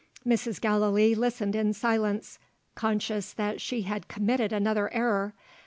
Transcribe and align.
Mrs. 0.25 0.59
Gallilee 0.59 1.13
listened 1.13 1.55
in 1.55 1.73
silence, 1.75 2.39
conscious 2.73 3.33
that 3.33 3.61
she 3.61 3.83
had 3.83 4.07
committed 4.07 4.51
another 4.51 4.91
error. 4.91 5.35